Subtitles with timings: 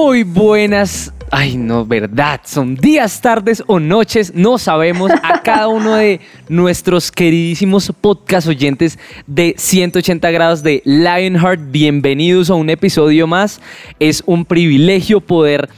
[0.00, 1.12] Muy buenas.
[1.28, 2.40] Ay, no, verdad.
[2.44, 4.32] Son días, tardes o noches.
[4.32, 11.60] No sabemos a cada uno de nuestros queridísimos podcast oyentes de 180 grados de Lionheart.
[11.72, 13.60] Bienvenidos a un episodio más.
[13.98, 15.68] Es un privilegio poder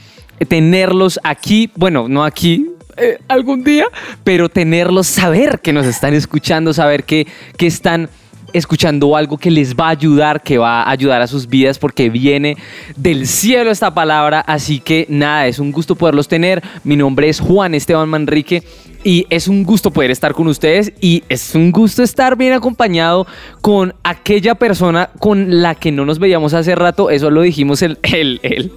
[0.47, 1.71] tenerlos aquí.
[1.75, 2.67] Bueno, no aquí,
[2.97, 3.87] eh, algún día,
[4.23, 7.25] pero tenerlos, saber que nos están escuchando, saber que,
[7.57, 8.07] que están
[8.53, 12.09] escuchando algo que les va a ayudar, que va a ayudar a sus vidas porque
[12.09, 12.57] viene
[12.95, 14.41] del cielo esta palabra.
[14.41, 16.63] Así que nada, es un gusto poderlos tener.
[16.83, 18.63] Mi nombre es Juan Esteban Manrique
[19.03, 23.25] y es un gusto poder estar con ustedes y es un gusto estar bien acompañado
[23.61, 27.09] con aquella persona con la que no nos veíamos hace rato.
[27.09, 28.71] Eso lo dijimos el, el, el,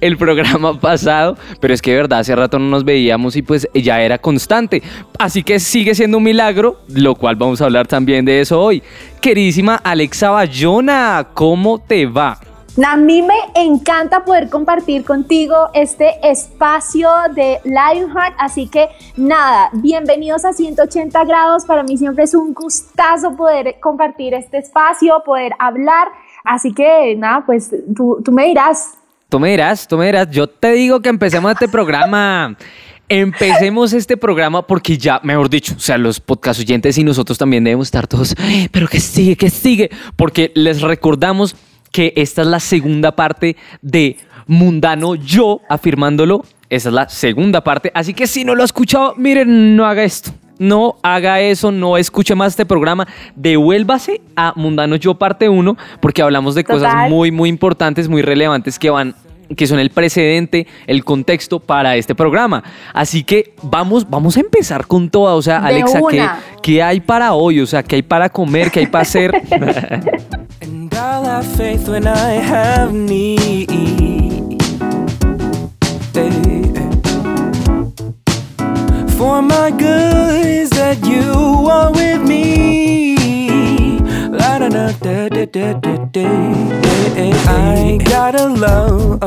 [0.00, 3.68] el programa pasado, pero es que de verdad hace rato no nos veíamos y pues
[3.74, 4.82] ya era constante.
[5.18, 8.82] Así que sigue siendo un milagro, lo cual vamos a hablar también de eso hoy.
[9.20, 12.38] Queridísima Alexa Bayona, ¿cómo te va?
[12.84, 20.44] A mí me encanta poder compartir contigo este espacio de Lionheart, así que nada, bienvenidos
[20.44, 21.64] a 180 grados.
[21.64, 26.08] Para mí siempre es un gustazo poder compartir este espacio, poder hablar.
[26.44, 28.94] Así que nada, pues tú, tú me dirás.
[29.28, 30.30] Tú me dirás, tú me dirás.
[30.30, 32.56] Yo te digo que empecemos este programa.
[33.08, 37.64] Empecemos este programa porque ya, mejor dicho, o sea, los podcast oyentes y nosotros también
[37.64, 41.56] debemos estar todos, "Ay, pero que sigue, que sigue, porque les recordamos
[41.92, 46.44] que esta es la segunda parte de Mundano Yo afirmándolo.
[46.70, 47.90] Esa es la segunda parte.
[47.94, 50.32] Así que si no lo ha escuchado, miren, no haga esto.
[50.58, 53.06] No haga eso, no escuche más este programa.
[53.36, 58.78] Devuélvase a Mundano Yo parte 1 porque hablamos de cosas muy, muy importantes, muy relevantes
[58.78, 59.14] que van
[59.56, 62.62] que son el precedente, el contexto para este programa.
[62.92, 65.34] Así que vamos, vamos a empezar con todo.
[65.36, 66.40] O sea, De Alexa, ¿qué, una.
[66.62, 67.60] qué hay para hoy?
[67.60, 68.70] O sea, ¿qué hay para comer?
[68.70, 69.32] ¿Qué hay para hacer?
[71.00, 73.68] I'll have faith when I have need.
[79.16, 83.16] For my good is that you are with me.
[87.46, 89.20] I got a love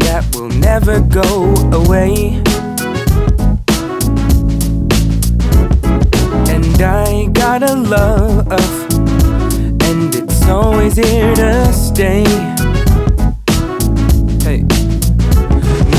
[0.00, 2.42] that will never go away.
[6.54, 8.48] And I got a love
[9.82, 12.24] and always here to stay.
[14.42, 14.64] Hey,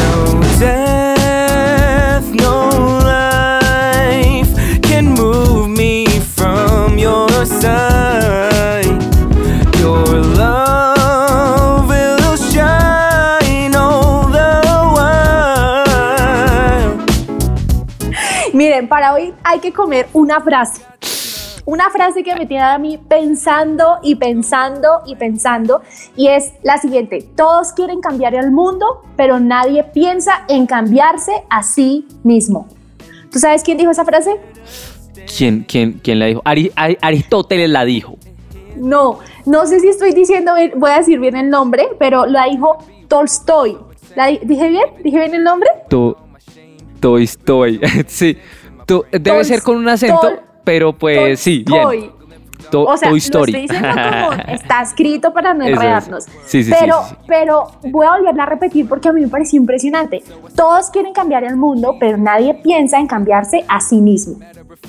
[0.01, 2.69] no death, no
[3.03, 4.51] life
[4.81, 8.85] can move me from your side.
[9.79, 10.05] Your
[10.35, 14.61] love will shine all the
[14.95, 16.97] while.
[18.53, 20.81] Miren, para hoy hay que comer una frase.
[21.69, 25.81] Una frase que me tiene a mí pensando y pensando y pensando
[26.15, 27.29] y es la siguiente.
[27.35, 32.67] Todos quieren cambiar el mundo, pero nadie piensa en cambiarse a sí mismo.
[33.31, 34.31] ¿Tú sabes quién dijo esa frase?
[35.37, 36.41] ¿Quién, quién, quién la dijo?
[36.43, 38.17] Ari- Ari- Aristóteles la dijo.
[38.77, 42.79] No, no sé si estoy diciendo, voy a decir bien el nombre, pero la dijo
[43.07, 43.77] Tolstoy.
[44.15, 44.85] ¿La di- dije bien?
[45.03, 45.69] ¿Dije bien el nombre?
[45.89, 46.17] To,
[46.99, 47.79] Toy Story.
[48.07, 48.35] sí.
[48.87, 52.11] Debe Tol- ser con un acento, Tol- pero pues sí, bien.
[52.69, 53.87] To- O sea, estoy diciendo
[54.27, 55.71] como está escrito para no es.
[55.71, 56.25] enredarnos.
[56.25, 57.15] Sí, sí, sí, pero, sí, sí.
[57.25, 60.21] pero voy a volverla a repetir porque a mí me pareció impresionante.
[60.55, 64.37] Todos quieren cambiar el mundo, pero nadie piensa en cambiarse a sí mismo.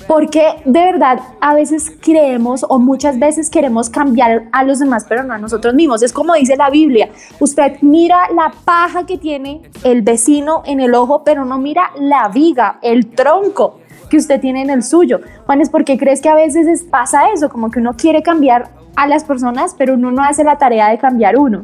[0.07, 5.23] Porque de verdad a veces creemos o muchas veces queremos cambiar a los demás, pero
[5.23, 6.03] no a nosotros mismos.
[6.03, 7.09] Es como dice la Biblia,
[7.39, 12.27] usted mira la paja que tiene el vecino en el ojo, pero no mira la
[12.27, 13.79] viga, el tronco
[14.11, 15.21] que usted tiene en el suyo.
[15.47, 17.49] Juanes, ¿por qué crees que a veces es- pasa eso?
[17.49, 20.97] Como que uno quiere cambiar a las personas, pero uno no hace la tarea de
[20.99, 21.63] cambiar uno.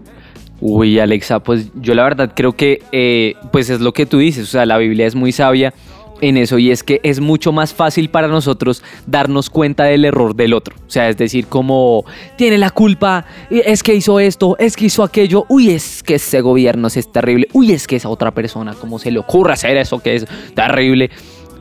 [0.62, 4.44] Uy, Alexa, pues yo la verdad creo que eh, pues es lo que tú dices,
[4.46, 5.74] o sea, la Biblia es muy sabia
[6.20, 10.36] en eso y es que es mucho más fácil para nosotros darnos cuenta del error
[10.36, 10.76] del otro.
[10.88, 12.06] O sea, es decir, como
[12.38, 16.42] tiene la culpa, es que hizo esto, es que hizo aquello, uy, es que ese
[16.42, 20.00] gobierno es terrible, uy, es que esa otra persona, ¿cómo se le ocurre hacer eso
[20.00, 21.12] que es terrible?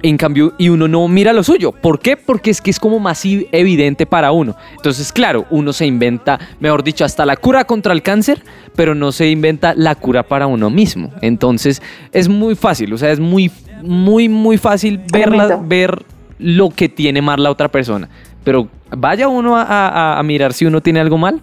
[0.03, 1.73] En cambio, y uno no mira lo suyo.
[1.73, 2.17] ¿Por qué?
[2.17, 4.55] Porque es que es como más evidente para uno.
[4.77, 8.43] Entonces, claro, uno se inventa, mejor dicho, hasta la cura contra el cáncer,
[8.75, 11.11] pero no se inventa la cura para uno mismo.
[11.23, 11.81] Entonces,
[12.13, 13.51] es muy fácil, o sea, es muy,
[13.83, 16.05] muy, muy fácil verla, ver
[16.39, 18.09] lo que tiene mal la otra persona.
[18.45, 21.41] Pero vaya uno a, a- a mirar si uno tiene algo mal,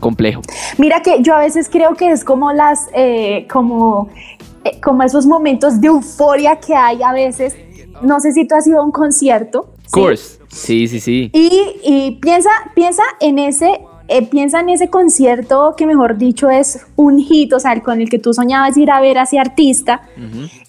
[0.00, 0.42] complejo.
[0.76, 4.10] Mira que yo a veces creo que es como las, eh, como,
[4.64, 7.54] eh, como esos momentos de euforia que hay a veces.
[8.02, 9.70] No sé si tú has ido a un concierto.
[9.84, 9.90] ¿sí?
[9.92, 10.38] Course.
[10.48, 11.30] Sí, sí, sí.
[11.32, 16.86] Y, y piensa, piensa en ese, eh, piensa en ese concierto que mejor dicho es
[16.94, 19.38] un hit, o sea, el con el que tú soñabas ir a ver a ese
[19.38, 20.02] artista.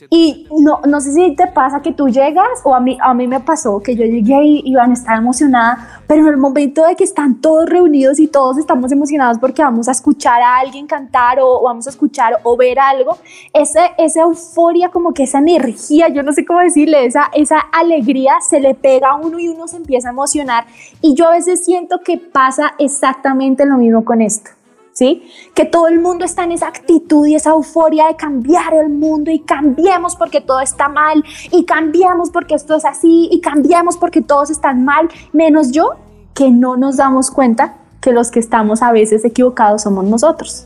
[0.09, 3.27] Y no, no sé si te pasa que tú llegas, o a mí, a mí
[3.27, 7.03] me pasó que yo llegué y Iván estaba emocionada, pero en el momento de que
[7.03, 11.59] están todos reunidos y todos estamos emocionados porque vamos a escuchar a alguien cantar o,
[11.59, 13.17] o vamos a escuchar o ver algo,
[13.53, 18.33] ese, esa euforia, como que esa energía, yo no sé cómo decirle, esa, esa alegría
[18.41, 20.65] se le pega a uno y uno se empieza a emocionar.
[21.01, 24.51] Y yo a veces siento que pasa exactamente lo mismo con esto.
[24.97, 25.29] ¿sí?
[25.53, 29.29] Que todo el mundo está en esa actitud y esa euforia de cambiar el mundo
[29.29, 34.21] y cambiemos porque todo está mal y cambiamos porque esto es así y cambiamos porque
[34.23, 35.91] todos están mal, menos yo,
[36.33, 40.65] que no nos damos cuenta que los que estamos a veces equivocados somos nosotros.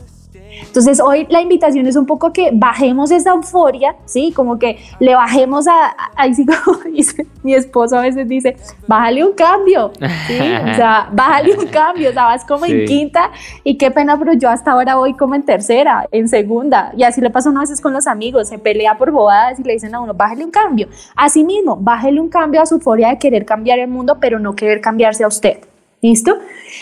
[0.66, 4.32] Entonces hoy la invitación es un poco que bajemos esa euforia, ¿sí?
[4.32, 8.56] Como que le bajemos a, ahí sí como dice mi esposo a veces dice,
[8.86, 9.92] bájale un cambio,
[10.26, 10.38] ¿sí?
[10.38, 12.72] O sea, bájale un cambio, o sea, vas como Sí.
[12.72, 13.30] en quinta
[13.64, 17.20] y qué pena, pero yo hasta ahora voy como en tercera, en segunda, y así
[17.20, 19.94] le pasa uno a veces con los amigos, se pelea por bobadas y le dicen
[19.94, 20.88] a uno, bájale un cambio.
[21.16, 24.54] Así mismo, bájale un cambio a su euforia de querer cambiar el mundo, pero no
[24.54, 25.58] querer cambiarse a usted.
[26.00, 26.36] ¿Listo?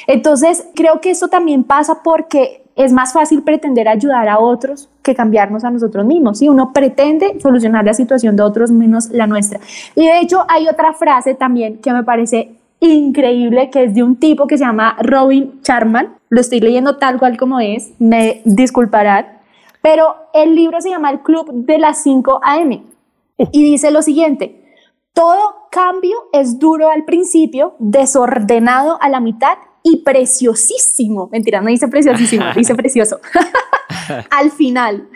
[0.07, 5.15] Entonces, creo que esto también pasa porque es más fácil pretender ayudar a otros que
[5.15, 6.39] cambiarnos a nosotros mismos.
[6.39, 9.61] Si uno pretende solucionar la situación de otros menos la nuestra.
[9.95, 14.17] Y de hecho, hay otra frase también que me parece increíble, que es de un
[14.17, 16.15] tipo que se llama Robin Charman.
[16.31, 19.27] Lo estoy leyendo tal cual como es, me disculparán.
[19.83, 22.83] Pero el libro se llama El Club de las 5 AM.
[23.53, 24.61] Y dice lo siguiente,
[25.13, 31.29] todo cambio es duro al principio, desordenado a la mitad y preciosísimo.
[31.33, 33.21] Mentira, no dice preciosísimo, dice precioso.
[34.31, 35.09] al final.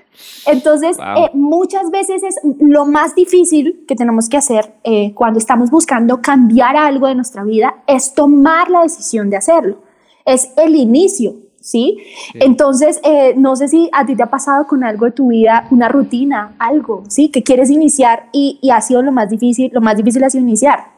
[0.46, 1.24] Entonces, Wow.
[1.24, 6.20] eh, muchas veces es lo más difícil que tenemos que hacer eh, cuando estamos buscando
[6.22, 9.78] cambiar algo de nuestra vida, es tomar la decisión de hacerlo.
[10.24, 11.98] Es el inicio, ¿sí?
[12.34, 15.66] Entonces, eh, no sé si a ti te ha pasado con algo de tu vida,
[15.70, 17.28] una rutina, algo, ¿sí?
[17.30, 20.42] Que quieres iniciar y, y ha sido lo más difícil, lo más difícil ha sido
[20.44, 20.93] iniciar.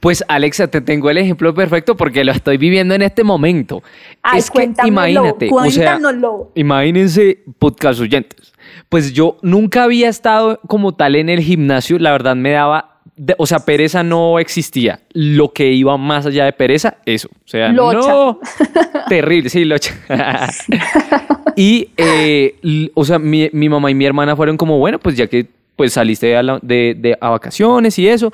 [0.00, 3.82] Pues Alexa, te tengo el ejemplo perfecto porque lo estoy viviendo en este momento.
[4.22, 6.52] Ay, es que imagínate, o sea, cuéntanoslo.
[6.54, 8.52] imagínense podcast oyentes.
[8.88, 13.34] Pues yo nunca había estado como tal en el gimnasio, la verdad me daba, de-
[13.38, 15.00] o sea, pereza no existía.
[15.12, 17.28] Lo que iba más allá de pereza, eso.
[17.32, 18.08] O sea, Locha.
[18.08, 18.40] no,
[19.08, 19.94] terrible, sí, locha.
[21.56, 25.26] y, eh, o sea, mi, mi mamá y mi hermana fueron como, bueno, pues ya
[25.26, 28.32] que pues saliste a, la- de, de- a vacaciones y eso,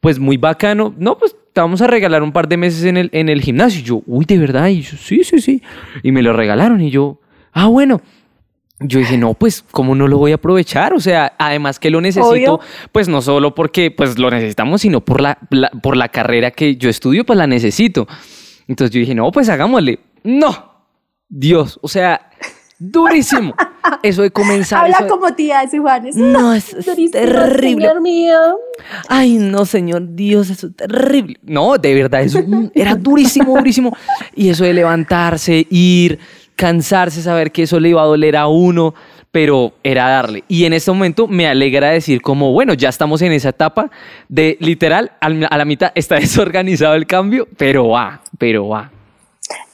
[0.00, 0.94] pues muy bacano.
[0.98, 3.80] No, pues te vamos a regalar un par de meses en el, en el gimnasio.
[3.80, 4.68] Y yo, uy, de verdad.
[4.68, 5.62] Y yo, sí, sí, sí.
[6.02, 7.20] Y me lo regalaron y yo,
[7.52, 8.00] ah, bueno.
[8.84, 10.92] Yo dije, no, pues, ¿cómo no lo voy a aprovechar?
[10.92, 12.60] O sea, además que lo necesito, Obvio.
[12.90, 16.74] pues no solo porque pues lo necesitamos, sino por la, la- por la carrera que
[16.76, 18.08] yo estudio, pues la necesito.
[18.66, 20.00] Entonces yo dije, no, pues hagámosle.
[20.24, 20.72] No,
[21.28, 22.30] Dios, o sea,
[22.90, 23.54] durísimo.
[24.02, 24.80] Eso de comenzar.
[24.84, 26.16] Habla eso de- como tía ese Juanes.
[26.16, 27.86] No, es, es Durísimo, terrible.
[27.86, 28.38] Señor mío.
[29.08, 31.36] Ay, no, señor Dios, eso es terrible.
[31.42, 33.96] No, de verdad, eso mm, era durísimo, durísimo.
[34.34, 36.18] Y eso de levantarse, ir,
[36.56, 38.94] cansarse, saber que eso le iba a doler a uno,
[39.30, 40.44] pero era darle.
[40.48, 43.90] Y en este momento me alegra decir como, bueno, ya estamos en esa etapa
[44.28, 48.90] de literal, al- a la mitad está desorganizado el cambio, pero va, pero va.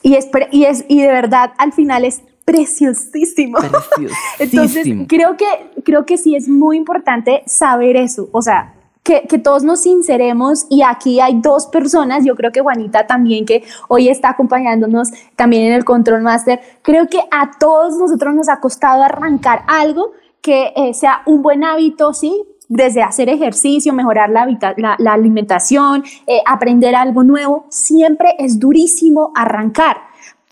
[0.02, 3.58] Y es, y es y de verdad al final es preciosísimo.
[4.38, 8.30] Entonces, creo que, creo que sí es muy importante saber eso.
[8.32, 12.62] O sea, que, que todos nos sinceremos y aquí hay dos personas, yo creo que
[12.62, 17.98] Juanita también, que hoy está acompañándonos también en el Control Master, creo que a todos
[17.98, 22.44] nosotros nos ha costado arrancar algo que eh, sea un buen hábito, ¿sí?
[22.70, 24.46] Desde hacer ejercicio, mejorar la,
[24.98, 30.07] la alimentación, eh, aprender algo nuevo, siempre es durísimo arrancar.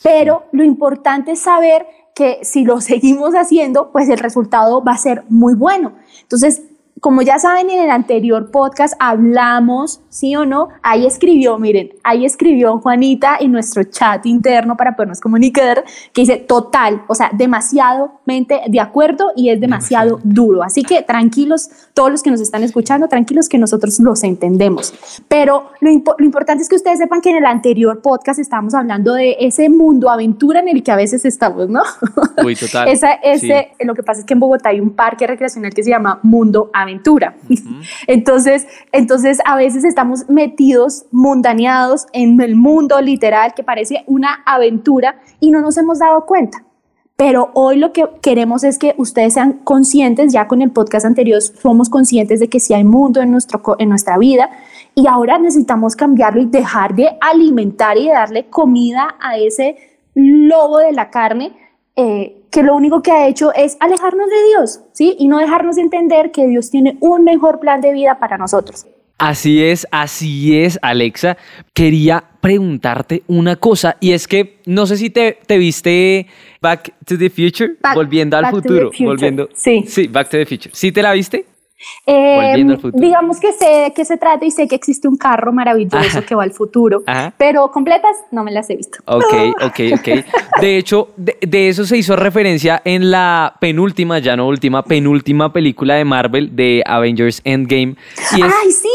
[0.06, 1.84] Pero lo importante es saber
[2.14, 5.94] que si lo seguimos haciendo, pues el resultado va a ser muy bueno.
[6.22, 6.62] Entonces,
[7.00, 12.24] como ya saben, en el anterior podcast hablamos, sí o no, ahí escribió, miren, ahí
[12.24, 15.84] escribió Juanita en nuestro chat interno para podernos comunicar,
[16.14, 20.62] que dice total, o sea, demasiado mente de acuerdo y es demasiado duro.
[20.62, 24.94] Así que tranquilos, todos los que nos están escuchando, tranquilos que nosotros los entendemos.
[25.28, 29.12] Pero lo, lo importante es que ustedes sepan que en el anterior podcast estábamos hablando
[29.12, 31.82] de ese mundo aventura en el que a veces estamos, ¿no?
[32.42, 32.88] Uy, total.
[32.96, 35.90] Esa, ese, Lo que pasa es que en Bogotá hay un parque recreacional que se
[35.90, 37.36] llama Mundo Aventura aventura.
[38.06, 45.20] entonces, entonces, a veces estamos metidos, mundaneados en el mundo literal que parece una aventura
[45.40, 46.66] y no nos hemos dado cuenta.
[47.16, 51.40] Pero hoy lo que queremos es que ustedes sean conscientes, ya con el podcast anterior
[51.40, 54.50] somos conscientes de que sí hay mundo en, nuestro, en nuestra vida
[54.94, 59.76] y ahora necesitamos cambiarlo y dejar de alimentar y de darle comida a ese
[60.14, 61.56] lobo de la carne
[61.96, 65.14] eh, que lo único que ha hecho es alejarnos de Dios, ¿sí?
[65.18, 68.86] Y no dejarnos entender que Dios tiene un mejor plan de vida para nosotros.
[69.18, 71.36] Así es, así es, Alexa.
[71.74, 76.28] Quería preguntarte una cosa y es que no sé si te, te viste
[76.62, 79.50] Back to the Future, volviendo al futuro, volviendo.
[79.52, 79.84] Sí.
[79.86, 80.70] Sí, Back to the Future.
[80.72, 81.44] ¿Sí te la viste?
[82.06, 82.64] Eh,
[82.94, 86.34] digamos que sé de qué se trata y sé que existe un carro maravilloso que
[86.34, 87.02] va al futuro,
[87.36, 88.98] pero completas no me las he visto.
[89.04, 89.24] Ok,
[89.62, 90.08] ok, ok.
[90.60, 95.94] De hecho, de, eso se hizo referencia en la penúltima, ya no última, penúltima película
[95.94, 97.96] de Marvel de Avengers Endgame.
[98.32, 98.88] ¡Ay, sí!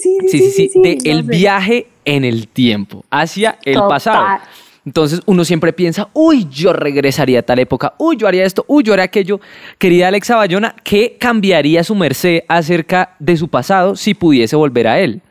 [0.00, 0.50] Sí, sí, sí.
[0.50, 4.40] sí, sí, de el viaje en el tiempo hacia el pasado.
[4.84, 8.82] Entonces uno siempre piensa, uy, yo regresaría a tal época, uy, yo haría esto, uy,
[8.82, 9.40] yo haría aquello.
[9.78, 14.98] Querida Alexa Bayona, ¿qué cambiaría su merced acerca de su pasado si pudiese volver a
[14.98, 15.22] él?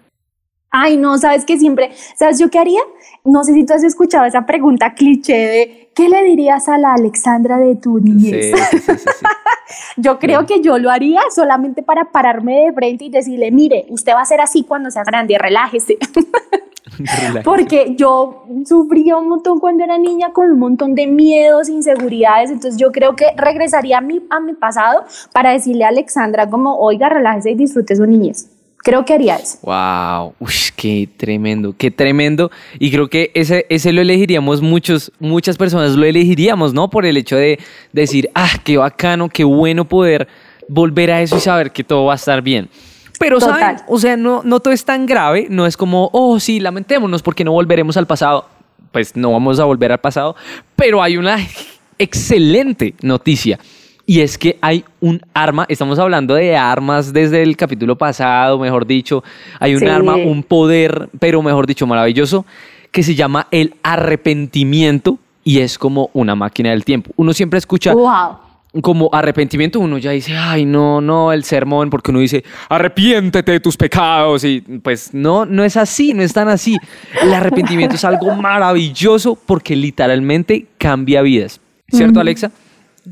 [0.73, 2.79] Ay, no, sabes que siempre, ¿sabes yo qué haría?
[3.25, 6.93] No sé si tú has escuchado esa pregunta cliché de ¿qué le dirías a la
[6.93, 8.55] Alexandra de tu niñez?
[8.71, 9.05] Sí, sí, sí,
[9.97, 14.13] yo creo que yo lo haría solamente para pararme de frente y decirle, mire, usted
[14.13, 15.97] va a ser así cuando sea grande, relájese.
[17.43, 22.79] Porque yo sufría un montón cuando era niña con un montón de miedos, inseguridades, entonces
[22.79, 27.09] yo creo que regresaría a mi, a mi pasado para decirle a Alexandra como, oiga,
[27.09, 28.49] relájese y disfrute su niñez.
[28.83, 29.59] Creo que haría eso.
[29.61, 32.49] Wow, Uy, qué tremendo, qué tremendo.
[32.79, 36.89] Y creo que ese, ese lo elegiríamos muchos, muchas personas lo elegiríamos, ¿no?
[36.89, 37.59] Por el hecho de
[37.93, 40.27] decir, ah, qué bacano, qué bueno poder
[40.67, 42.69] volver a eso y saber que todo va a estar bien.
[43.21, 43.77] Pero, ¿saben?
[43.87, 45.45] O sea, no, no todo es tan grave.
[45.47, 48.47] No es como, oh, sí, lamentémonos porque no volveremos al pasado.
[48.91, 50.35] Pues no vamos a volver al pasado.
[50.75, 51.37] Pero hay una
[51.99, 53.59] excelente noticia.
[54.07, 58.87] Y es que hay un arma, estamos hablando de armas desde el capítulo pasado, mejor
[58.87, 59.23] dicho.
[59.59, 62.43] Hay un arma, un poder, pero mejor dicho, maravilloso,
[62.89, 67.11] que se llama el arrepentimiento y es como una máquina del tiempo.
[67.15, 67.93] Uno siempre escucha.
[67.93, 68.40] Wow
[68.79, 73.59] como arrepentimiento, uno ya dice, ay, no, no, el sermón, porque uno dice, arrepiéntete de
[73.59, 74.45] tus pecados.
[74.45, 76.77] Y pues no, no es así, no es tan así.
[77.21, 81.59] El arrepentimiento es algo maravilloso porque literalmente cambia vidas.
[81.89, 82.51] ¿Cierto, Alexa?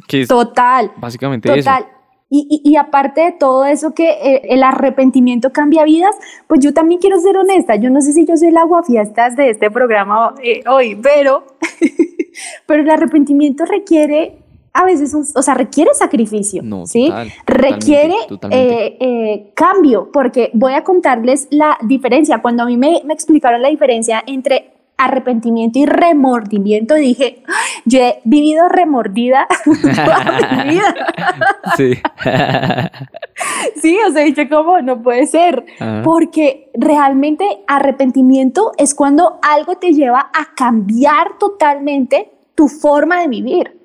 [0.08, 0.94] Que total.
[0.96, 1.88] Básicamente total.
[2.32, 7.02] Y, y, aparte de todo eso que eh, el arrepentimiento cambia vidas, pues yo también
[7.02, 7.76] quiero ser honesta.
[7.76, 11.44] Yo no sé si yo soy el aguafiestas de este programa eh, hoy, pero,
[12.68, 14.38] pero el arrepentimiento requiere
[14.74, 17.12] a veces, o sea, requiere sacrificio, ¿sí?
[17.46, 18.16] requiere
[18.52, 22.42] eh, eh, cambio, porque voy a contarles la diferencia.
[22.42, 27.42] Cuando a mí me, me explicaron la diferencia entre arrepentimiento y remordimiento, dije,
[27.86, 30.96] yo he vivido remordida toda mi vida.
[31.78, 31.94] Sí.
[33.82, 34.82] sí, o sea, dije, ¿cómo?
[34.82, 35.64] No puede ser.
[36.04, 43.80] Porque realmente arrepentimiento es cuando algo te lleva a cambiar totalmente tu forma de vivir.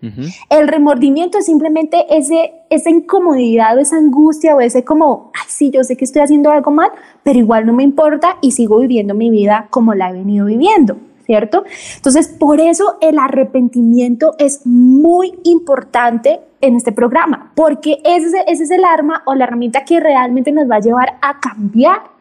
[0.50, 5.70] El remordimiento es simplemente ese, esa incomodidad o esa angustia o ese como, ay, sí,
[5.70, 6.90] yo sé que estoy haciendo algo mal,
[7.22, 10.96] pero igual no me importa y sigo viviendo mi vida como la he venido viviendo.
[11.24, 11.62] ¿Cierto?
[11.94, 18.70] Entonces, por eso el arrepentimiento es muy importante en este programa, porque ese, ese es
[18.72, 22.13] el arma o la herramienta que realmente nos va a llevar a cambiar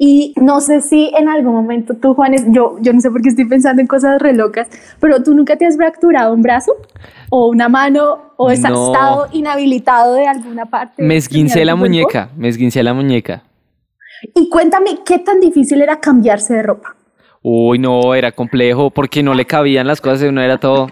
[0.00, 3.30] y no sé si en algún momento tú, Juanes, yo, yo no sé por qué
[3.30, 4.68] estoy pensando en cosas re locas,
[5.00, 6.72] pero tú nunca te has fracturado un brazo
[7.30, 11.02] o una mano o has estado inhabilitado de alguna parte.
[11.02, 13.42] Me esguincé la muñeca, me esguincé la muñeca.
[14.36, 16.94] Y cuéntame, ¿qué tan difícil era cambiarse de ropa?
[17.42, 20.88] Uy, no, era complejo porque no le cabían las cosas, uno era todo,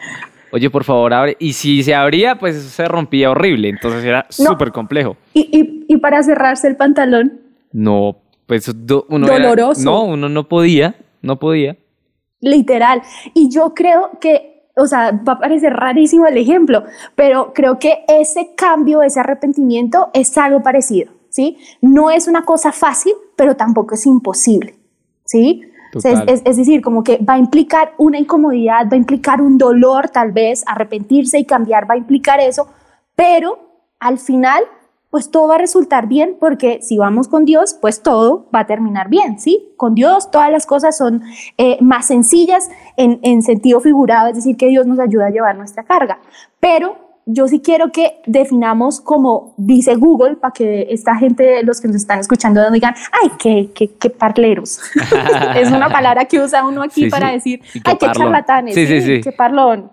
[0.51, 1.37] oye, por favor, abre.
[1.39, 5.17] Y si se abría, pues se rompía horrible, entonces era súper complejo.
[5.33, 7.41] ¿Y, y, y para cerrarse el pantalón?
[7.73, 8.17] No,
[8.47, 9.83] pues uno Doloroso.
[9.85, 11.77] no, uno no podía, no podía.
[12.41, 13.03] Literal.
[13.35, 16.85] Y yo creo que, o sea, va a parecer rarísimo el ejemplo,
[17.15, 21.13] pero creo que ese cambio, ese arrepentimiento es algo parecido.
[21.31, 21.59] ¿sí?
[21.83, 24.75] No es una cosa fácil, pero tampoco es imposible,
[25.25, 25.63] ¿sí?
[25.95, 29.41] O sea, es- es decir, como que va a implicar una incomodidad, va a implicar
[29.43, 32.69] un dolor tal vez, arrepentirse y cambiar va a implicar eso,
[33.15, 33.59] pero
[34.01, 34.63] al final,
[35.17, 38.67] pues todo va a resultar bien porque si vamos con Dios, pues todo va a
[38.67, 39.73] terminar bien, ¿sí?
[39.79, 41.23] Con Dios todas las cosas son
[41.57, 42.69] eh, más sencillas
[42.99, 46.19] en, en sentido figurado, es decir, que Dios nos ayuda a llevar nuestra carga.
[46.61, 51.89] Pero yo sí quiero que definamos como dice Google, para que esta gente, los que
[51.89, 54.81] nos están escuchando, digan, ay, qué, qué, qué parleros.
[55.57, 57.35] es una palabra que usa uno aquí Sí, para sí.
[57.35, 59.21] decir, ay, qué charlatanes, sí.
[59.23, 59.91] qué parlón.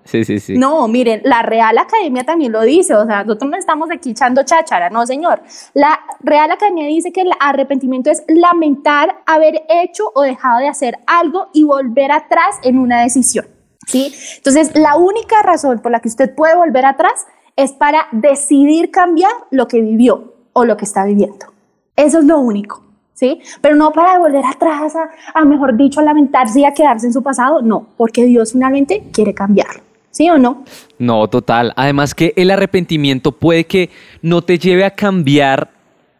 [0.49, 4.43] No, miren, la Real Academia también lo dice, o sea, nosotros no estamos aquí echando
[4.43, 5.41] cháchara, no, señor.
[5.73, 10.99] La Real Academia dice que el arrepentimiento es lamentar haber hecho o dejado de hacer
[11.07, 13.45] algo y volver atrás en una decisión,
[13.87, 14.13] ¿sí?
[14.37, 17.25] Entonces, la única razón por la que usted puede volver atrás
[17.55, 21.47] es para decidir cambiar lo que vivió o lo que está viviendo.
[21.95, 23.39] Eso es lo único, ¿sí?
[23.61, 27.13] Pero no para volver atrás a, a, mejor dicho, a lamentarse y a quedarse en
[27.13, 29.81] su pasado, no, porque Dios finalmente quiere cambiarlo.
[30.09, 30.63] ¿Sí o no?
[30.99, 31.73] No, total.
[31.75, 33.89] Además que el arrepentimiento puede que
[34.21, 35.71] no te lleve a cambiar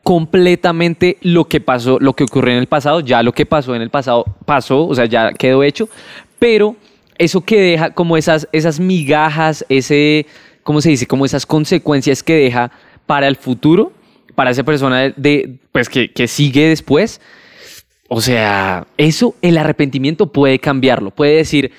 [0.04, 3.82] completamente lo que pasó, lo que ocurrió en el pasado, ya lo que pasó en
[3.82, 5.88] el pasado pasó, o sea, ya quedó hecho,
[6.40, 6.76] pero
[7.18, 10.26] eso que deja como esas, esas migajas, ese,
[10.64, 11.08] ¿cómo se dice?
[11.08, 12.72] Como esas consecuencias que deja
[13.06, 13.92] para el futuro,
[14.36, 17.22] para esa persona de, pues que, que sigue después.
[18.10, 21.72] O sea, eso, el arrepentimiento puede cambiarlo, puede decir,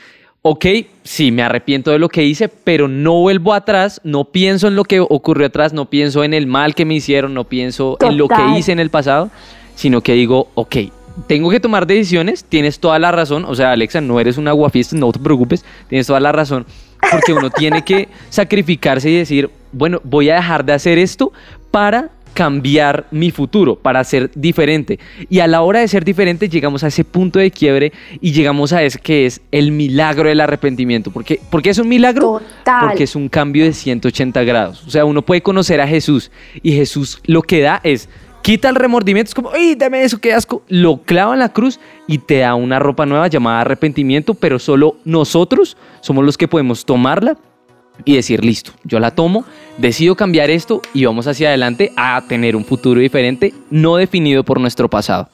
[0.43, 0.67] ok,
[1.03, 4.85] sí, me arrepiento de lo que hice, pero no vuelvo atrás, no pienso en lo
[4.85, 8.29] que ocurrió atrás, no pienso en el mal que me hicieron, no pienso en lo
[8.29, 9.31] que hice en el pasado,
[9.75, 10.76] sino que digo, ok,
[11.26, 14.97] tengo que tomar decisiones, tienes toda la razón, o sea, Alexa, no eres una guafiesta,
[14.97, 16.66] no te preocupes, tienes toda la razón,
[17.11, 21.33] porque uno tiene que sacrificarse y decir, bueno, voy a dejar de hacer esto
[21.71, 24.99] para cambiar mi futuro, para ser diferente.
[25.30, 28.73] Y a la hora de ser diferente llegamos a ese punto de quiebre y llegamos
[28.73, 31.12] a ese que es el milagro del arrepentimiento.
[31.12, 32.40] ¿Por qué, ¿Por qué es un milagro?
[32.59, 32.88] Total.
[32.88, 34.85] Porque es un cambio de 180 grados.
[34.85, 36.30] O sea, uno puede conocer a Jesús
[36.62, 38.09] y Jesús lo que da es
[38.45, 40.63] quita el remordimiento, es como, ¡ay, dame eso, qué asco!
[40.69, 44.99] Lo clava en la cruz y te da una ropa nueva llamada arrepentimiento, pero solo
[45.07, 47.39] nosotros somos los que podemos tomarla
[48.05, 49.47] y decir, listo, yo la tomo,
[49.79, 54.61] decido cambiar esto y vamos hacia adelante a tener un futuro diferente, no definido por
[54.61, 55.31] nuestro pasado.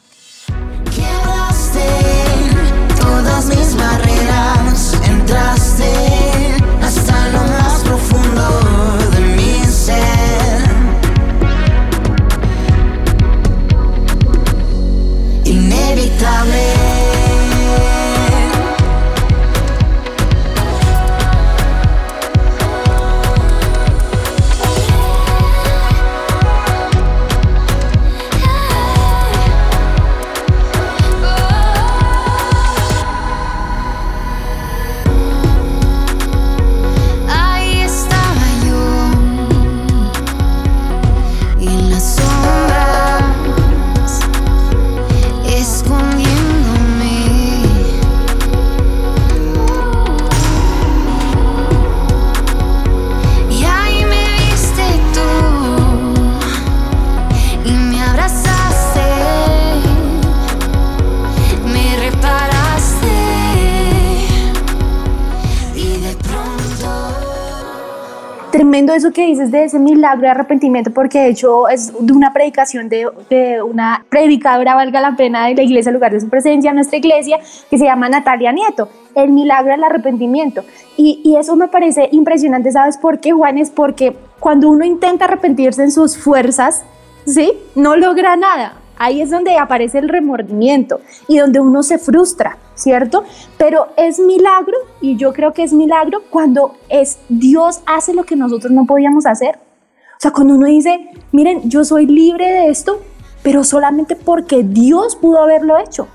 [69.13, 73.09] Que dices de ese milagro de arrepentimiento, porque de hecho es de una predicación de,
[73.29, 77.39] de una predicadora, valga la pena, de la iglesia, lugar de su presencia, nuestra iglesia,
[77.69, 80.63] que se llama Natalia Nieto, el milagro del arrepentimiento.
[80.97, 83.59] Y, y eso me parece impresionante, ¿sabes por qué, Juan?
[83.59, 86.85] Es porque cuando uno intenta arrepentirse en sus fuerzas,
[87.27, 87.53] ¿sí?
[87.75, 88.80] No logra nada.
[89.03, 93.25] Ahí es donde aparece el remordimiento y donde uno se frustra, ¿cierto?
[93.57, 98.37] Pero es milagro, y yo creo que es milagro cuando es Dios hace lo que
[98.37, 99.57] nosotros no podíamos hacer.
[99.57, 103.01] O sea, cuando uno dice, miren, yo soy libre de esto,
[103.43, 106.07] pero solamente porque Dios pudo haberlo hecho.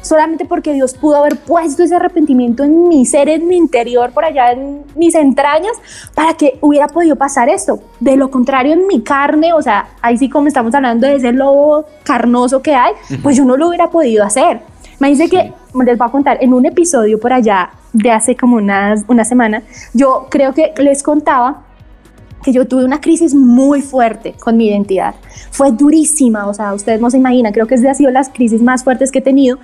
[0.00, 4.24] Solamente porque Dios pudo haber puesto ese arrepentimiento en mi ser, en mi interior, por
[4.24, 5.72] allá en mis entrañas,
[6.14, 7.80] para que hubiera podido pasar esto.
[8.00, 11.32] De lo contrario, en mi carne, o sea, ahí sí como estamos hablando de ese
[11.32, 14.60] lobo carnoso que hay, pues yo no lo hubiera podido hacer.
[15.00, 15.52] Me dice que,
[15.84, 19.62] les voy a contar, en un episodio por allá de hace como unas, una semana,
[19.94, 21.64] yo creo que les contaba
[22.42, 25.14] que yo tuve una crisis muy fuerte con mi identidad.
[25.50, 28.28] Fue durísima, o sea, ustedes no se imaginan, creo que es de ha sido las
[28.28, 29.58] crisis más fuertes que he tenido.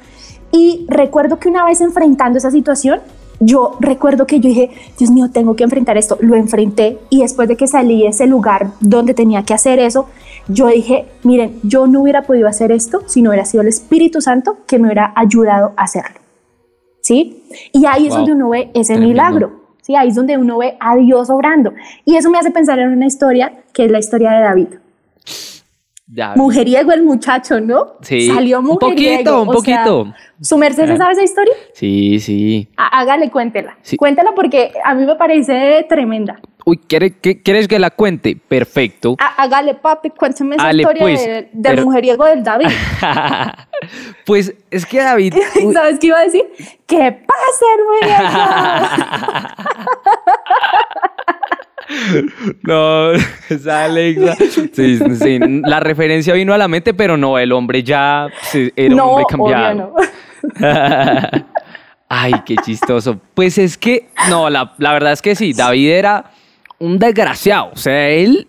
[0.56, 3.00] Y recuerdo que una vez enfrentando esa situación,
[3.40, 6.16] yo recuerdo que yo dije, Dios mío, tengo que enfrentar esto.
[6.20, 10.06] Lo enfrenté y después de que salí de ese lugar donde tenía que hacer eso,
[10.46, 14.20] yo dije, miren, yo no hubiera podido hacer esto si no hubiera sido el Espíritu
[14.20, 16.20] Santo que me hubiera ayudado a hacerlo.
[17.00, 17.42] ¿Sí?
[17.72, 18.18] Y ahí es Wow.
[18.18, 19.08] donde uno ve ese Tremendo.
[19.08, 19.50] milagro.
[19.82, 21.72] Sí, ahí es donde uno ve a Dios obrando.
[22.04, 24.68] Y eso me hace pensar en una historia que es la historia de David.
[26.06, 27.94] Ya, Mujeriego el muchacho, ¿no?
[28.02, 29.14] Sí, Salió un mujeriego.
[29.16, 30.14] poquito, un o sea, poquito.
[30.42, 31.54] ¿Su merced se sabe esa historia?
[31.72, 32.68] Sí, sí.
[32.76, 33.78] Há- Hágale, cuéntela.
[33.80, 33.96] Sí.
[33.96, 36.40] Cuéntela porque a mí me parece tremenda.
[36.66, 38.36] Uy, ¿quiere- qué- ¿quieres que la cuente?
[38.36, 39.16] Perfecto.
[39.18, 42.68] Há- Hágale, papi, cuéntame esa historia pues, de- del pero- mujeriego del David.
[44.26, 45.34] pues es que David...
[45.56, 46.44] ¿Y uy, ¿Sabes qué iba a decir?
[46.86, 48.28] ¡Que pase el mujeriego!
[52.62, 53.12] No,
[53.48, 54.36] esa Alexa.
[54.72, 58.28] Sí, sí, la referencia vino a la mente, pero no, el hombre ya
[58.76, 59.74] era no, un hombre cambiado.
[59.74, 59.94] no.
[62.08, 63.18] Ay, qué chistoso.
[63.34, 66.24] Pues es que, no, la, la verdad es que sí, David era
[66.78, 67.70] un desgraciado.
[67.72, 68.46] O sea, él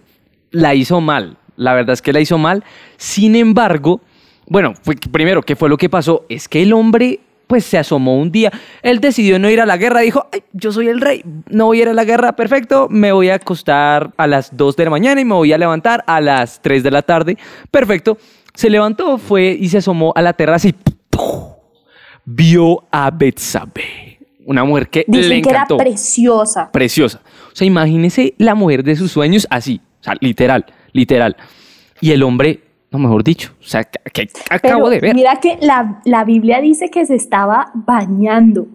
[0.52, 1.38] la hizo mal.
[1.56, 2.64] La verdad es que la hizo mal.
[2.98, 4.02] Sin embargo,
[4.48, 6.26] bueno, fue- primero, ¿qué fue lo que pasó?
[6.30, 8.52] Es que el hombre, pues se asomó un día.
[8.82, 10.02] Él decidió no ir a la guerra.
[10.02, 12.88] Dijo, Ay, yo soy el rey, no voy a ir a la guerra, perfecto.
[12.90, 16.04] Me voy a acostar a las 2 de la mañana y me voy a levantar
[16.08, 17.38] a las 3 de la tarde.
[17.72, 18.18] Perfecto.
[18.54, 20.74] Se levantó, fue y se asomó a la terraza y
[21.10, 21.50] ¡pum!
[22.26, 26.72] vio a Betsabe, una mujer que le Dicen que era encantó, preciosa.
[26.72, 27.22] preciosa.
[27.52, 31.36] O sea, imagínese la mujer de sus sueños así, o sea, literal, literal.
[32.02, 32.62] Y el hombre,
[32.98, 35.16] no mejor dicho, o sea, que, acabo Pero de ver.
[35.16, 38.68] Mira que la, la Biblia dice que se estaba bañando.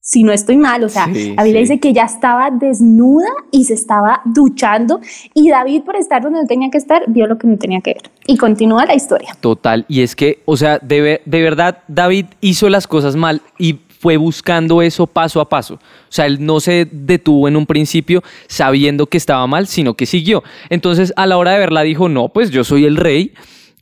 [0.00, 1.72] Si no estoy mal, o sea, Sí, la Biblia sí.
[1.72, 5.00] dice que ya estaba desnuda y se estaba duchando.
[5.34, 7.92] Y David, por estar donde no tenía que estar, vio lo que no tenía que
[7.92, 8.10] ver.
[8.26, 9.36] Y continúa la historia.
[9.40, 13.80] Total, y es que, o sea, de, de verdad, David hizo las cosas mal y
[14.00, 15.74] fue buscando eso paso a paso.
[15.74, 15.78] O
[16.08, 20.42] sea, él no se detuvo en un principio sabiendo que estaba mal, sino que siguió.
[20.70, 23.32] Entonces, a la hora de verla, dijo, no, pues yo soy el rey,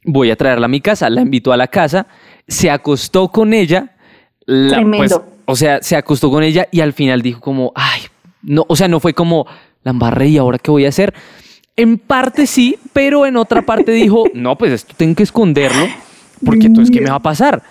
[0.06, 1.10] voy a traerla a mi casa.
[1.10, 2.06] La invitó a la casa,
[2.48, 3.92] se acostó con ella.
[4.46, 4.98] la- Tremendo.
[4.98, 8.00] pues, o sea, se acostó con ella y al final dijo como, ay,
[8.42, 9.46] no, o sea, no fue como,
[9.82, 11.12] la embarré y ahora qué voy a hacer.
[11.76, 15.86] En parte sí, pero en otra parte dijo, no, pues esto tengo que esconderlo,
[16.44, 17.62] porque entonces, ¿qué me va a pasar?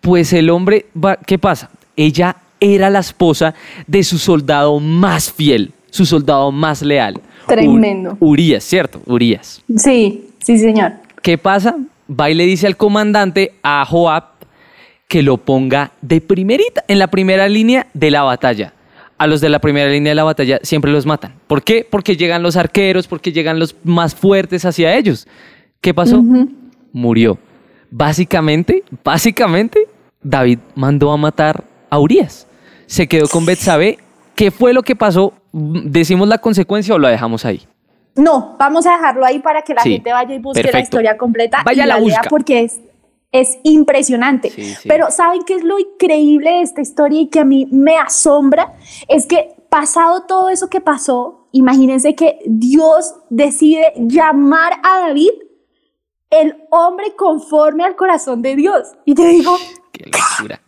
[0.00, 1.70] Pues el hombre, va, ¿qué pasa?
[1.96, 3.54] Ella era la esposa
[3.86, 7.14] de su soldado más fiel, su soldado más leal.
[7.14, 8.16] Ur- Tremendo.
[8.20, 9.00] Urias, ¿cierto?
[9.06, 9.62] Urias.
[9.76, 10.92] Sí, sí, señor.
[11.22, 11.76] ¿Qué pasa?
[12.08, 14.24] Va y le dice al comandante, a Joab,
[15.08, 18.74] que lo ponga de primerita, en la primera línea de la batalla.
[19.16, 21.34] A los de la primera línea de la batalla siempre los matan.
[21.46, 21.86] ¿Por qué?
[21.88, 25.26] Porque llegan los arqueros, porque llegan los más fuertes hacia ellos.
[25.80, 26.22] ¿Qué pasó?
[26.92, 27.38] Murió.
[27.90, 29.88] Básicamente, básicamente,
[30.22, 32.46] David mandó a matar a Urias.
[32.86, 33.98] Se quedó con Betsabé.
[34.34, 35.32] ¿Qué fue lo que pasó?
[35.52, 37.66] ¿Decimos la consecuencia o la dejamos ahí?
[38.18, 41.16] No, vamos a dejarlo ahí para que la Sí, gente vaya y busque la historia
[41.16, 42.80] completa Vaya, y la la lea porque es,
[43.32, 44.50] es impresionante.
[44.50, 44.88] Sí, sí.
[44.88, 48.74] Pero ¿saben qué es lo increíble de esta historia y que a mí me asombra?
[49.06, 55.30] Es que pasado todo eso que pasó, imagínense que Dios decide llamar a David
[56.30, 58.88] el hombre conforme al corazón de Dios.
[59.04, 59.56] Y te digo,
[59.92, 60.60] Qué locura.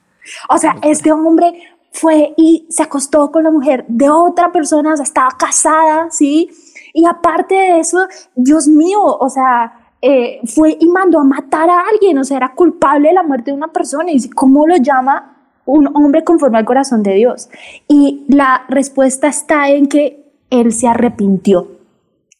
[0.49, 1.53] o sea, este hombre
[1.93, 6.51] fue y se acostó con la mujer de otra persona, o sea, estaba casada, ¿sí?
[6.93, 7.99] Y aparte de eso,
[8.35, 12.55] Dios mío, o sea, eh, fue y mandó a matar a alguien, o sea, era
[12.55, 14.11] culpable de la muerte de una persona.
[14.11, 17.51] Y dice, ¿cómo lo llama un hombre conforme al corazón de Dios?
[17.87, 21.81] Y la respuesta está en que él se arrepintió.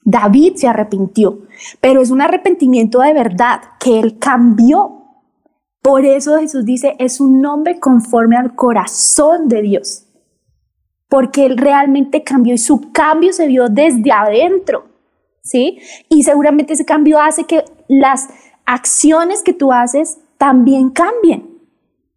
[0.03, 1.41] David se arrepintió,
[1.81, 4.97] pero es un arrepentimiento de verdad, que él cambió.
[5.83, 10.07] Por eso Jesús dice, es un hombre conforme al corazón de Dios,
[11.11, 14.87] porque él realmente cambió y su cambio se vio desde adentro,
[15.43, 15.81] ¿sí?
[16.09, 18.29] Y seguramente ese cambio hace que las
[18.65, 21.51] acciones que tú haces también cambien.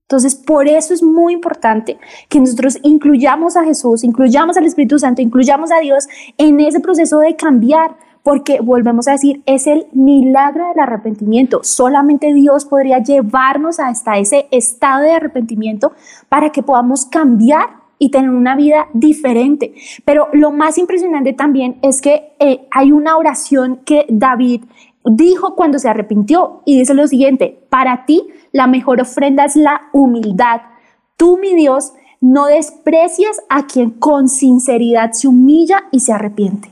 [0.03, 1.97] Entonces, por eso es muy importante
[2.29, 7.17] que nosotros incluyamos a Jesús, incluyamos al Espíritu Santo, incluyamos a Dios en ese proceso
[7.17, 11.63] de cambiar, porque volvemos a decir, es el milagro del arrepentimiento.
[11.63, 15.93] Solamente Dios podría llevarnos hasta ese estado de arrepentimiento
[16.29, 19.73] para que podamos cambiar y tener una vida diferente.
[20.05, 24.63] Pero lo más impresionante también es que eh, hay una oración que David
[25.05, 29.83] dijo cuando se arrepintió y dice lo siguiente, para ti la mejor ofrenda es la
[29.93, 30.61] humildad.
[31.17, 36.69] Tú, mi Dios, no desprecias a quien con sinceridad se humilla y se arrepiente.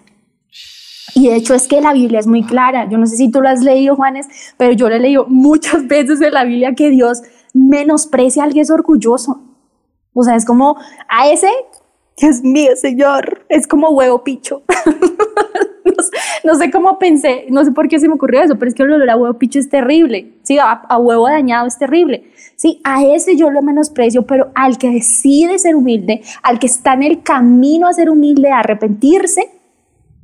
[1.14, 2.88] Y de hecho es que la Biblia es muy clara.
[2.90, 5.88] Yo no sé si tú lo has leído, Juanes, pero yo lo he leído muchas
[5.90, 7.22] veces en la Biblia que Dios
[7.54, 9.42] menosprecia a alguien es orgulloso.
[10.14, 11.50] O sea, es como a ese,
[12.18, 14.64] Dios mío, Señor, es como huevo picho.
[16.44, 18.84] no, sé, cómo pensé, no sé por qué se me ocurrió eso, pero es que
[18.84, 20.34] el olor a huevo picho es terrible.
[20.44, 22.32] Sí, a, a huevo dañado es terrible.
[22.56, 26.94] Sí, a ese yo lo menosprecio, pero al que decide ser humilde, al que está
[26.94, 29.50] en el camino a ser humilde, a arrepentirse,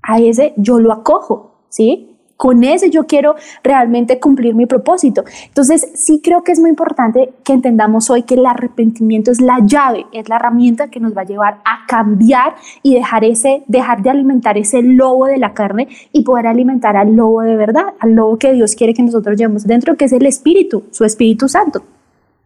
[0.03, 2.16] a ese yo lo acojo, ¿sí?
[2.37, 5.23] Con ese yo quiero realmente cumplir mi propósito.
[5.47, 9.59] Entonces, sí creo que es muy importante que entendamos hoy que el arrepentimiento es la
[9.65, 14.01] llave, es la herramienta que nos va a llevar a cambiar y dejar ese dejar
[14.01, 18.13] de alimentar ese lobo de la carne y poder alimentar al lobo de verdad, al
[18.13, 21.83] lobo que Dios quiere que nosotros llevemos dentro, que es el espíritu, su Espíritu Santo.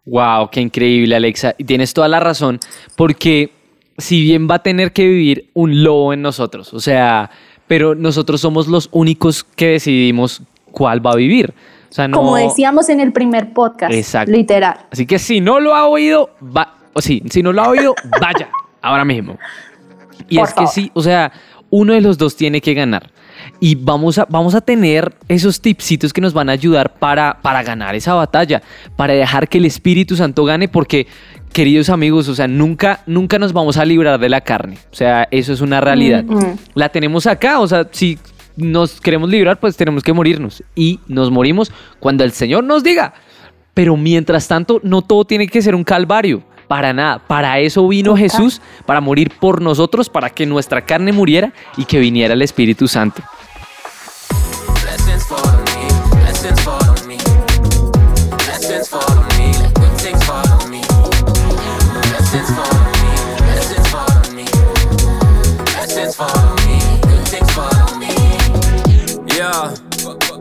[0.06, 1.54] Wow, qué increíble, Alexa.
[1.58, 2.60] Y tienes toda la razón,
[2.96, 3.52] porque
[3.98, 7.30] si bien va a tener que vivir un lobo en nosotros, o sea,
[7.72, 10.42] pero nosotros somos los únicos que decidimos
[10.74, 11.54] cuál va a vivir.
[11.90, 14.30] O sea, no, Como decíamos en el primer podcast, Exacto.
[14.30, 14.76] literal.
[14.92, 17.96] Así que si no lo ha oído, va, o sí, si no lo ha oído,
[18.20, 18.50] vaya,
[18.82, 19.38] ahora mismo.
[20.28, 21.32] Y Por es que sí, o sea,
[21.70, 23.10] uno de los dos tiene que ganar.
[23.60, 27.64] Y vamos a, vamos a tener esos tipsitos que nos van a ayudar para, para
[27.64, 28.62] ganar esa batalla,
[28.96, 31.08] para dejar que el Espíritu Santo gane, porque,
[31.54, 34.78] queridos amigos, o sea, nunca, nunca nos vamos a librar de la carne.
[34.92, 36.24] O sea, eso es una realidad.
[36.24, 36.58] Mm.
[36.74, 38.18] La tenemos acá, o sea, si
[38.56, 40.64] nos queremos librar, pues tenemos que morirnos.
[40.76, 43.14] Y nos morimos cuando el Señor nos diga.
[43.74, 46.44] Pero mientras tanto, no todo tiene que ser un calvario.
[46.72, 47.20] Para nada.
[47.20, 48.16] Para eso vino.
[48.16, 52.88] Jesús, para morir por nosotros, para que nuestra carne muriera y que viniera el Espíritu
[52.88, 53.22] Santo.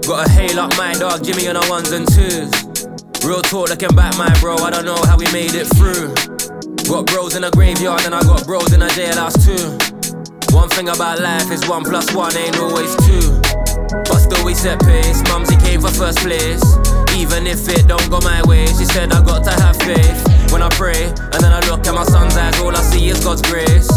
[0.07, 2.70] Got a hail up my dog Jimmy on the ones and twos.
[3.25, 6.15] Real talk looking back, my bro, I don't know how we made it through.
[6.89, 9.77] Got bros in a graveyard and I got bros in a jailhouse too.
[10.57, 13.41] One thing about life is one plus one ain't always two.
[14.09, 16.63] But still we set pace, Mumsy came for first place
[17.17, 20.63] Even if it don't go my way She said I got to have faith When
[20.63, 23.43] I pray, and then I look at my son's eyes All I see is God's
[23.43, 23.91] grace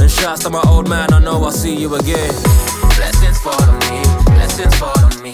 [0.00, 2.34] And shouts to my old man, I know I'll see you again
[2.96, 5.32] Blessings follow me, blessings follow me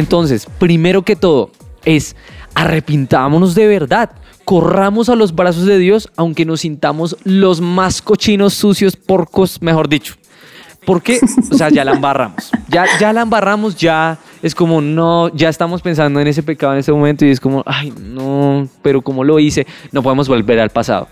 [0.00, 1.50] Entonces, primero que todo,
[1.84, 2.16] es
[2.54, 4.10] arrepintámonos de verdad.
[4.46, 9.90] Corramos a los brazos de Dios, aunque nos sintamos los más cochinos, sucios, porcos, mejor
[9.90, 10.14] dicho.
[10.86, 11.20] Porque,
[11.52, 12.50] o sea, ya la embarramos.
[12.68, 16.78] Ya, ya la embarramos, ya es como, no, ya estamos pensando en ese pecado en
[16.78, 20.70] ese momento y es como, ay, no, pero como lo hice, no podemos volver al
[20.70, 21.08] pasado.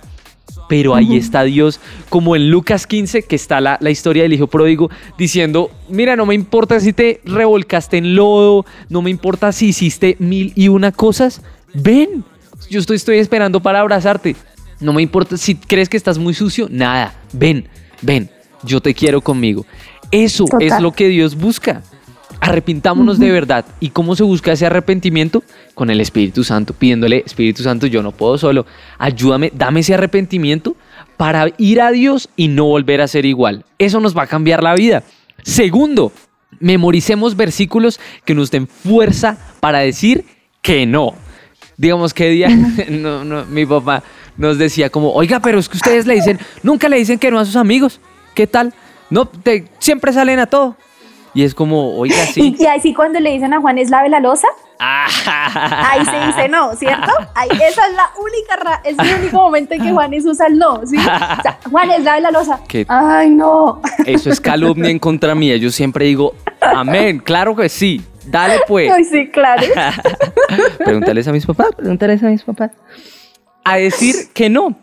[0.68, 4.46] Pero ahí está Dios, como en Lucas 15, que está la, la historia del hijo
[4.46, 9.68] pródigo, diciendo, mira, no me importa si te revolcaste en lodo, no me importa si
[9.68, 11.42] hiciste mil y una cosas,
[11.74, 12.24] ven,
[12.68, 14.36] yo estoy, estoy esperando para abrazarte.
[14.80, 17.68] No me importa si crees que estás muy sucio, nada, ven,
[18.02, 18.30] ven,
[18.62, 19.66] yo te quiero conmigo.
[20.10, 21.82] Eso es lo que Dios busca.
[22.40, 23.64] Arrepintámonos de verdad.
[23.80, 25.42] ¿Y cómo se busca ese arrepentimiento?
[25.78, 28.66] Con el Espíritu Santo, pidiéndole, Espíritu Santo, yo no puedo solo,
[28.98, 30.74] ayúdame, dame ese arrepentimiento
[31.16, 33.64] para ir a Dios y no volver a ser igual.
[33.78, 35.04] Eso nos va a cambiar la vida.
[35.44, 36.10] Segundo,
[36.58, 40.24] memoricemos versículos que nos den fuerza para decir
[40.62, 41.14] que no.
[41.76, 42.48] Digamos que día,
[42.90, 44.02] no, no, mi papá
[44.36, 47.38] nos decía como, oiga, pero es que ustedes le dicen, nunca le dicen que no
[47.38, 48.00] a sus amigos.
[48.34, 48.74] ¿Qué tal?
[49.10, 50.76] No, te- siempre salen a todo.
[51.34, 52.56] Y es como, oiga, sí.
[52.58, 54.48] Y, y así cuando le dicen a Juan es lave la losa,
[54.80, 55.08] Ah.
[55.90, 57.10] ahí se dice no, ¿cierto?
[57.34, 60.56] Ahí, esa es la única, ra- es el único momento en que Juanes usa el
[60.56, 60.96] no, ¿sí?
[60.96, 62.60] O sea, Juanes, lave la losa.
[62.68, 62.86] ¿Qué?
[62.88, 63.82] Ay, no.
[64.06, 65.56] Eso es calumnia en contra mía.
[65.56, 68.00] Yo siempre digo, amén, claro que sí.
[68.26, 68.92] Dale pues.
[68.92, 69.62] Ay, sí, claro.
[70.84, 72.70] Pregúntales a mis papás, pregúntales a mis papás.
[73.64, 74.76] A decir que no.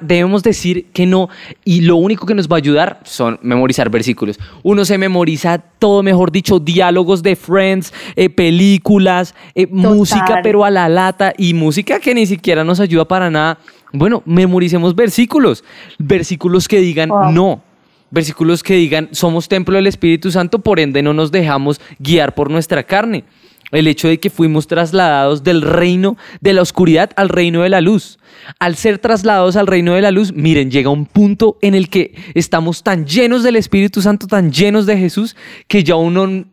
[0.00, 1.28] Debemos decir que no.
[1.64, 4.38] Y lo único que nos va a ayudar son memorizar versículos.
[4.62, 10.70] Uno se memoriza todo, mejor dicho, diálogos de Friends, eh, películas, eh, música, pero a
[10.70, 11.32] la lata.
[11.36, 13.58] Y música que ni siquiera nos ayuda para nada.
[13.92, 15.64] Bueno, memoricemos versículos.
[15.98, 17.32] Versículos que digan Wow.
[17.32, 17.62] no.
[18.10, 22.50] Versículos que digan, somos templo del Espíritu Santo, por ende no nos dejamos guiar por
[22.50, 23.24] nuestra carne.
[23.72, 27.80] El hecho de que fuimos trasladados del reino de la oscuridad al reino de la
[27.80, 28.18] luz.
[28.58, 32.14] Al ser trasladados al reino de la luz, miren, llega un punto en el que
[32.34, 35.36] estamos tan llenos del Espíritu Santo, tan llenos de Jesús,
[35.68, 36.44] que ya uno,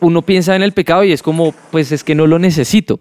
[0.00, 3.00] uno piensa en el pecado y es como, pues es que no lo necesito.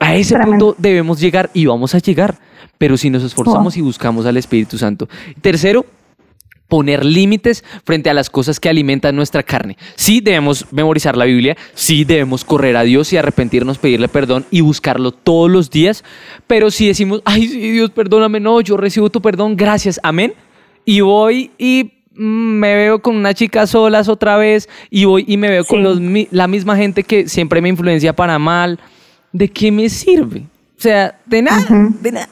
[0.00, 2.38] A ese punto debemos llegar y vamos a llegar,
[2.78, 5.08] pero si nos esforzamos y buscamos al Espíritu Santo.
[5.40, 5.86] Tercero,
[6.74, 9.76] poner límites frente a las cosas que alimentan nuestra carne.
[9.94, 14.60] Sí debemos memorizar la Biblia, sí debemos correr a Dios y arrepentirnos, pedirle perdón y
[14.60, 16.02] buscarlo todos los días,
[16.48, 20.34] pero si decimos, ay, sí, Dios, perdóname, no, yo recibo tu perdón, gracias, amén,
[20.84, 25.36] y voy y mm, me veo con una chica solas otra vez y voy y
[25.36, 26.00] me veo con los
[26.32, 28.80] la misma gente que siempre me influencia para mal,
[29.30, 30.40] ¿de qué me sirve?
[30.76, 31.64] O sea, de nada,
[32.00, 32.28] de nada.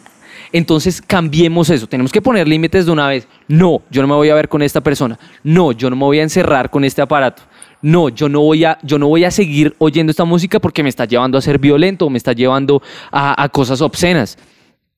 [0.53, 3.27] Entonces cambiemos eso, tenemos que poner límites de una vez.
[3.49, 5.19] No, yo no me voy a ver con esta persona.
[5.43, 7.43] No, yo no me voy a encerrar con este aparato.
[7.81, 10.89] No, yo no voy a, yo no voy a seguir oyendo esta música porque me
[10.89, 14.39] está llevando a ser violento o me está llevando a, a cosas obscenas.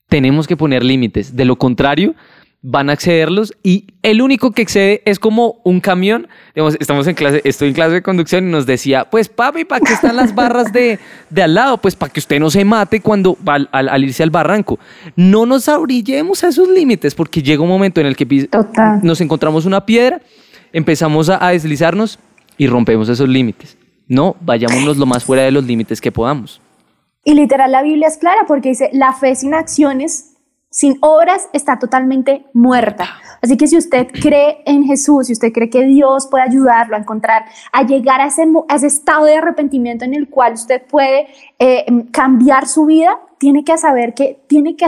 [0.09, 1.35] Tenemos que poner límites.
[1.35, 2.15] De lo contrario,
[2.67, 6.29] van a excederlos y el único que excede es como un camión.
[6.55, 9.83] Digamos, estamos en clase, estoy en clase de conducción y nos decía, pues papi, ¿para
[9.85, 10.99] qué están las barras de,
[11.29, 11.77] de al lado?
[11.77, 14.79] Pues para que usted no se mate cuando al, al- al irse al barranco.
[15.15, 19.01] No nos abrillemos a esos límites porque llega un momento en el que Total.
[19.03, 20.23] nos encontramos una piedra,
[20.73, 22.19] empezamos a, a deslizarnos
[22.57, 23.77] y rompemos esos límites.
[24.09, 26.63] No, vayámonos lo más fuera de los límites que podamos.
[27.25, 30.34] Y literal la Biblia es clara porque dice, la fe sin acciones,
[30.75, 33.07] sin obras, está totalmente muerta.
[33.41, 36.99] Así que si usted cree en Jesús, si usted cree que Dios puede ayudarlo a
[36.99, 38.43] encontrar, a llegar a ese,
[38.85, 41.29] estado de arrepentimiento en el cual usted puede
[41.61, 44.87] eh, em, cambiar su vida, tiene que saber que tiene que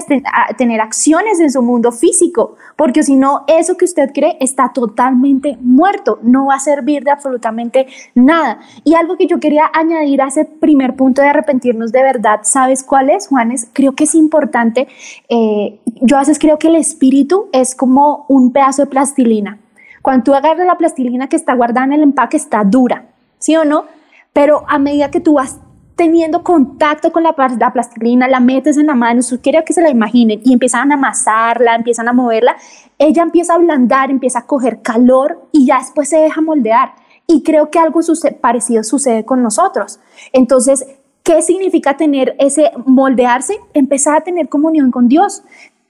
[0.56, 5.58] tener acciones en su mundo físico, porque si no, eso que usted cree está totalmente
[5.60, 8.60] muerto, no va a servir de absolutamente nada.
[8.82, 12.82] Y algo que yo quería añadir a ese primer punto de arrepentirnos de verdad, ¿sabes
[12.82, 13.68] cuál es, Juanes?
[13.74, 14.88] Creo que es importante.
[15.28, 19.58] eh, yo a veces creo que el espíritu es como un pedazo de plastilina.
[20.00, 23.04] Cuando tú agarras la plastilina que está guardada en el empaque, está dura,
[23.38, 23.84] ¿sí o no?
[24.32, 25.60] Pero a medida que tú vas
[25.96, 29.80] teniendo contacto con la, la plastilina, la metes en la mano, tú quiero que se
[29.80, 32.56] la imaginen, y empiezan a amasarla, empiezan a moverla,
[32.98, 36.92] ella empieza a ablandar, empieza a coger calor y ya después se deja moldear.
[37.26, 39.98] Y creo que algo suce- parecido sucede con nosotros.
[40.32, 40.86] Entonces,
[41.24, 43.58] ¿qué significa tener ese moldearse?
[43.74, 45.42] Empezar a tener comunión con Dios.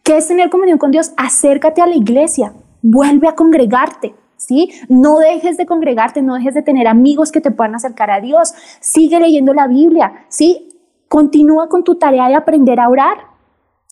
[0.02, 1.12] ¿Qué es tener comunión con Dios?
[1.16, 4.14] Acércate a la iglesia, vuelve a congregarte.
[4.46, 4.70] ¿Sí?
[4.88, 8.54] No dejes de congregarte, no dejes de tener amigos que te puedan acercar a Dios.
[8.80, 10.68] Sigue leyendo la Biblia, ¿sí?
[11.09, 13.16] Continúa con tu tarea de aprender a orar,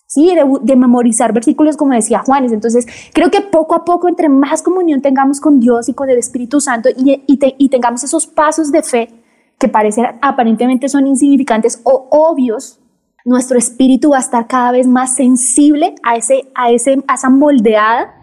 [0.07, 0.33] ¿sí?
[0.63, 2.53] De, memorizar versículos como decía Juanes.
[2.53, 6.19] Entonces, creo que poco a poco, entre más comunión tengamos con Dios y con el
[6.19, 9.09] Espíritu Santo y, y tengamos esos pasos de fe
[9.59, 12.81] que parecen aparentemente son insignificantes o obvios,
[13.25, 17.31] nuestro espíritu va a estar cada vez más sensible a, ese, a, ese, a esa
[17.31, 18.15] moldeada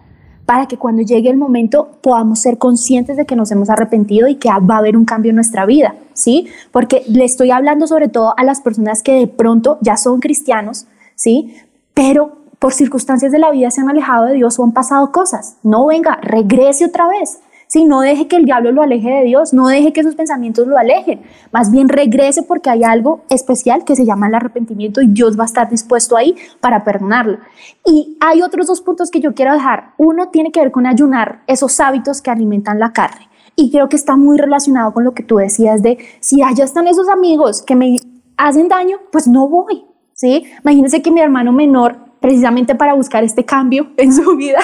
[0.52, 4.36] para que cuando llegue el momento podamos ser conscientes de que nos hemos arrepentido y
[4.36, 6.50] que va a haber un cambio en nuestra vida, ¿sí?
[6.74, 10.88] Porque le estoy hablando sobre todo a las personas que de pronto ya son cristianos,
[11.16, 11.56] ¿sí?
[11.94, 15.56] Pero por circunstancias de la vida se han alejado de Dios o han pasado cosas.
[15.64, 17.40] No venga, regrese otra vez.
[17.72, 20.68] Sí, no deje que el diablo lo aleje de Dios, no deje que sus pensamientos
[20.68, 21.22] lo alejen.
[21.54, 25.44] Más bien regrese porque hay algo especial que se llama el arrepentimiento y Dios va
[25.44, 27.38] a estar dispuesto ahí para perdonarlo.
[27.86, 29.94] Y hay otros dos puntos que yo quiero dejar.
[29.98, 33.30] Uno tiene que ver con ayunar esos hábitos que alimentan la carne.
[33.56, 36.88] Y creo que está muy relacionado con lo que tú decías de si allá están
[36.88, 37.96] esos amigos que me
[38.36, 39.86] hacen daño, pues no voy.
[40.14, 40.44] ¿sí?
[40.62, 44.60] Imagínense que mi hermano menor, precisamente para buscar este cambio en su vida,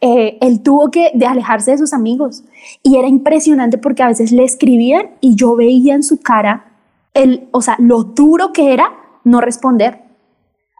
[0.00, 2.44] eh, él tuvo que alejarse de sus amigos
[2.82, 6.66] y era impresionante porque a veces le escribían y yo veía en su cara
[7.14, 8.92] el, o sea, lo duro que era
[9.24, 10.00] no responder,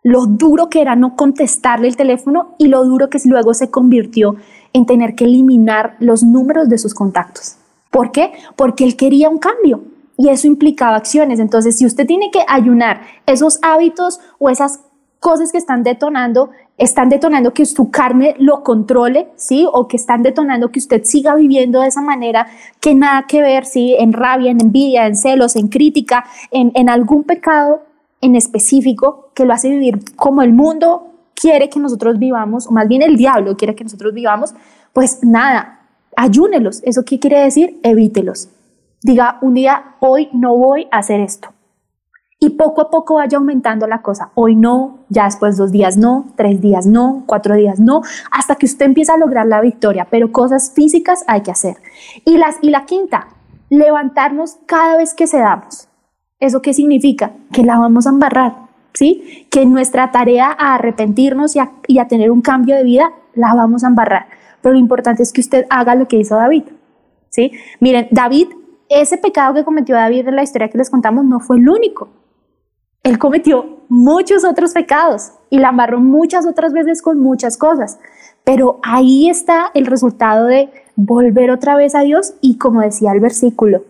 [0.03, 4.37] lo duro que era no contestarle el teléfono y lo duro que luego se convirtió
[4.73, 7.57] en tener que eliminar los números de sus contactos.
[7.91, 8.33] ¿Por qué?
[8.57, 9.85] Porque él quería un cambio
[10.17, 11.39] y eso implicaba acciones.
[11.39, 14.81] Entonces, si usted tiene que ayunar esos hábitos o esas
[15.23, 19.69] cosas que están detonando, están detonando que su carne lo controle, ¿sí?
[19.73, 22.49] O que están detonando que usted siga viviendo de esa manera
[22.81, 23.95] que nada que ver, ¿sí?
[23.97, 27.83] En rabia, en envidia, en celos, en crítica, en, en algún pecado
[28.21, 31.07] en específico que lo hace vivir como el mundo
[31.37, 34.55] quiere que nosotros vivamos, o más bien el diablo quiere que nosotros vivamos,
[34.93, 36.83] pues nada, ayúnelos.
[36.85, 37.79] ¿Eso qué quiere decir?
[37.85, 38.49] Evítelos.
[39.03, 41.51] Diga un día, hoy no voy a hacer esto.
[42.43, 44.33] Y poco a poco vaya aumentando la cosa.
[44.35, 48.03] Hoy no, ya después dos días no, tres días no, cuatro días no,
[48.33, 50.09] hasta que usted empieza a lograr la victoria.
[50.11, 51.77] Pero cosas físicas hay que hacer.
[52.25, 53.29] Y, las, y la quinta,
[53.71, 55.87] levantarnos cada vez que cedamos.
[56.41, 57.31] ¿Eso qué significa?
[57.53, 58.57] Que la vamos a embarrar,
[58.93, 59.47] ¿sí?
[59.49, 63.55] Que nuestra tarea a arrepentirnos y a, y a tener un cambio de vida la
[63.55, 64.27] vamos a embarrar.
[64.63, 66.65] Pero lo importante es que usted haga lo que hizo David,
[67.31, 67.53] ¿sí?
[67.79, 68.49] Miren, David,
[68.89, 72.22] ese pecado que cometió David en la historia que les contamos no fue el único.
[73.03, 77.99] Él cometió muchos otros pecados y la embarró muchas otras veces con muchas cosas.
[78.45, 83.21] Pero ahí está el resultado de volver otra vez a Dios y como decía el
[83.21, 83.85] versículo,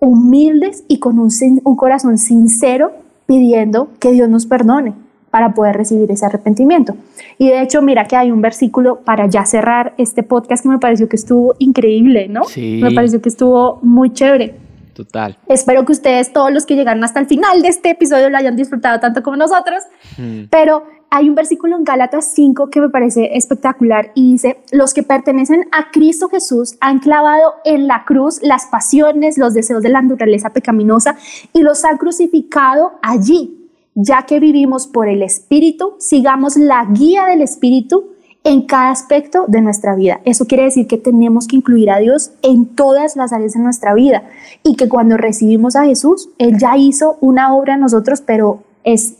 [0.00, 2.92] humildes y con un corazón sincero
[3.26, 4.94] pidiendo que Dios nos perdone
[5.30, 6.96] para poder recibir ese arrepentimiento.
[7.38, 10.78] Y de hecho, mira que hay un versículo para ya cerrar este podcast que me
[10.78, 12.44] pareció que estuvo increíble, ¿no?
[12.44, 12.80] Sí.
[12.82, 14.65] Me pareció que estuvo muy chévere.
[14.96, 15.36] Total.
[15.46, 18.56] Espero que ustedes, todos los que llegaron hasta el final de este episodio, lo hayan
[18.56, 19.82] disfrutado tanto como nosotros.
[20.16, 20.44] Mm.
[20.50, 25.02] Pero hay un versículo en Gálatas 5 que me parece espectacular y dice, los que
[25.02, 30.00] pertenecen a Cristo Jesús han clavado en la cruz las pasiones, los deseos de la
[30.00, 31.18] naturaleza pecaminosa
[31.52, 33.68] y los han crucificado allí.
[33.94, 38.15] Ya que vivimos por el Espíritu, sigamos la guía del Espíritu
[38.46, 40.20] en cada aspecto de nuestra vida.
[40.24, 43.92] Eso quiere decir que tenemos que incluir a Dios en todas las áreas de nuestra
[43.92, 44.22] vida
[44.62, 49.16] y que cuando recibimos a Jesús, Él ya hizo una obra en nosotros, pero es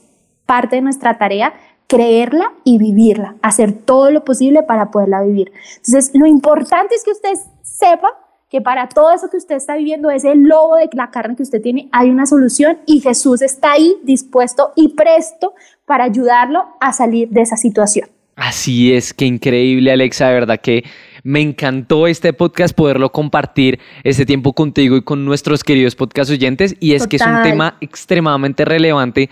[0.47, 1.55] parte de nuestra tarea
[1.89, 5.51] creerla y vivirla, hacer todo lo posible para poderla vivir.
[5.79, 8.11] Entonces, lo importante es que usted sepa
[8.49, 11.61] que para todo eso que usted está viviendo, ese lobo de la carne que usted
[11.61, 15.53] tiene, hay una solución y Jesús está ahí dispuesto y presto
[15.85, 18.09] para ayudarlo a salir de esa situación.
[18.37, 20.85] Así es, qué increíble Alexa, de verdad que
[21.23, 26.77] me encantó este podcast poderlo compartir este tiempo contigo y con nuestros queridos podcast oyentes
[26.79, 29.31] y es que es un tema extremadamente relevante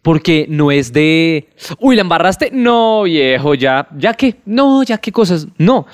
[0.00, 5.12] porque no es de, uy, la embarraste, no, viejo, ya, ya que, no, ya qué
[5.12, 5.86] cosas, no.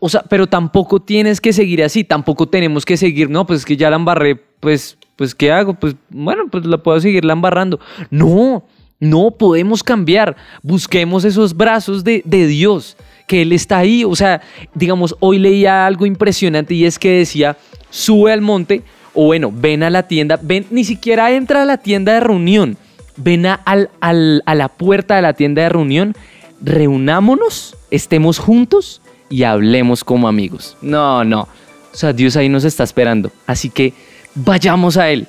[0.00, 3.66] O sea, pero tampoco tienes que seguir así, tampoco tenemos que seguir, no, pues es
[3.66, 5.74] que ya la embarré, pues, pues, ¿qué hago?
[5.74, 7.80] Pues, bueno, pues la puedo seguir la embarrando.
[8.10, 8.64] No,
[9.00, 10.36] no podemos cambiar.
[10.62, 12.96] Busquemos esos brazos de, Dios,
[13.26, 14.04] que Él está ahí.
[14.04, 14.40] O sea,
[14.74, 17.56] digamos, hoy leía algo impresionante y es que decía,
[17.90, 18.82] sube al monte,
[19.14, 22.76] o bueno, ven a la tienda, ven, ni siquiera entra a la tienda de reunión,
[23.16, 26.14] ven a, al- al- a la puerta de la tienda de reunión,
[26.60, 30.76] reunámonos, estemos juntos y hablemos como amigos.
[30.82, 31.48] No, no.
[31.92, 33.32] O sea, Dios ahí nos está esperando.
[33.46, 33.92] Así que
[34.34, 35.26] vayamos a Él.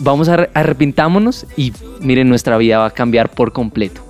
[0.00, 4.02] Vamos a arre- arrepintámonos y miren, nuestra vida va a cambiar por completo.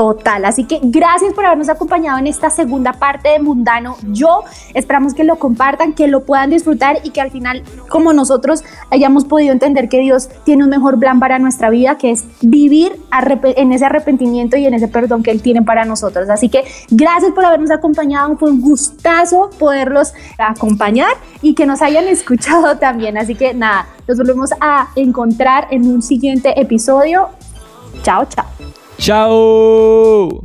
[0.00, 4.44] Total, así que gracias por habernos acompañado en esta segunda parte de Mundano Yo.
[4.72, 9.26] Esperamos que lo compartan, que lo puedan disfrutar y que al final, como nosotros, hayamos
[9.26, 12.98] podido entender que Dios tiene un mejor plan para nuestra vida, que es vivir
[13.44, 16.30] en ese arrepentimiento y en ese perdón que Él tiene para nosotros.
[16.30, 22.08] Así que gracias por habernos acompañado, fue un gustazo poderlos acompañar y que nos hayan
[22.08, 23.18] escuchado también.
[23.18, 27.28] Así que nada, nos volvemos a encontrar en un siguiente episodio.
[28.02, 28.46] Chao, chao.
[29.00, 30.44] ¡Chao!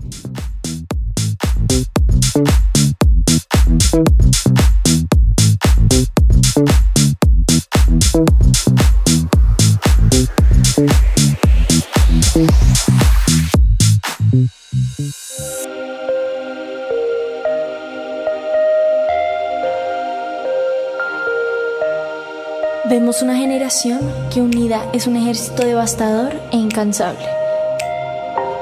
[22.85, 23.99] Vemos una generación
[24.33, 27.34] que unida es un ejército devastador e incansable.